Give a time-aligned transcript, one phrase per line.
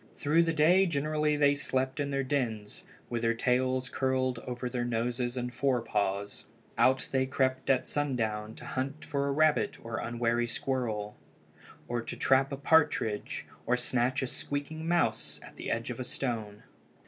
[0.17, 4.83] Through the day generally they slept in their dens, with their tails curled over their
[4.83, 6.45] noses and fore paws.
[6.75, 11.15] Out they crept at sundown to hunt for a rabbit or unwary squirrel,
[11.87, 16.63] to trap a partridge, or snatch a squeaking mouse at the edge of a stone.